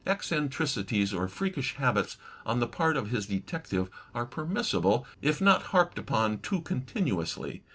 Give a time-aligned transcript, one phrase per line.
[0.03, 5.99] Eccentricities or freakish habits on the part of his detective are permissible if not harped
[5.99, 7.61] upon too continuously.